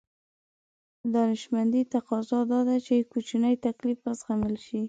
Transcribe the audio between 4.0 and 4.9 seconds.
وزغمل شي.